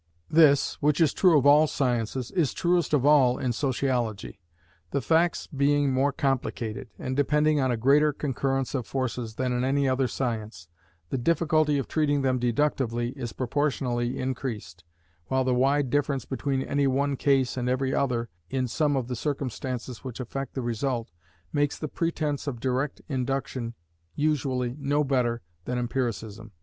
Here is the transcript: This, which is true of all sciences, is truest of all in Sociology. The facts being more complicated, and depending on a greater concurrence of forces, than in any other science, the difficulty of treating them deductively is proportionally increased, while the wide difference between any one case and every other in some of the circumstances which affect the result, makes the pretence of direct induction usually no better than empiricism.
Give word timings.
This, 0.31 0.81
which 0.81 0.99
is 0.99 1.13
true 1.13 1.37
of 1.37 1.45
all 1.45 1.67
sciences, 1.67 2.31
is 2.31 2.55
truest 2.55 2.91
of 2.91 3.05
all 3.05 3.37
in 3.37 3.53
Sociology. 3.53 4.39
The 4.89 4.99
facts 4.99 5.45
being 5.45 5.93
more 5.93 6.11
complicated, 6.11 6.89
and 6.97 7.15
depending 7.15 7.59
on 7.59 7.69
a 7.69 7.77
greater 7.77 8.11
concurrence 8.11 8.73
of 8.73 8.87
forces, 8.87 9.35
than 9.35 9.53
in 9.53 9.63
any 9.63 9.87
other 9.87 10.07
science, 10.07 10.67
the 11.11 11.19
difficulty 11.19 11.77
of 11.77 11.87
treating 11.87 12.23
them 12.23 12.39
deductively 12.39 13.09
is 13.11 13.31
proportionally 13.31 14.17
increased, 14.17 14.83
while 15.27 15.43
the 15.43 15.53
wide 15.53 15.91
difference 15.91 16.25
between 16.25 16.63
any 16.63 16.87
one 16.87 17.15
case 17.15 17.55
and 17.55 17.69
every 17.69 17.93
other 17.93 18.27
in 18.49 18.67
some 18.67 18.95
of 18.95 19.07
the 19.07 19.15
circumstances 19.15 20.03
which 20.03 20.19
affect 20.19 20.55
the 20.55 20.63
result, 20.63 21.11
makes 21.53 21.77
the 21.77 21.87
pretence 21.87 22.47
of 22.47 22.59
direct 22.59 23.03
induction 23.07 23.75
usually 24.15 24.75
no 24.79 25.03
better 25.03 25.43
than 25.65 25.77
empiricism. 25.77 26.53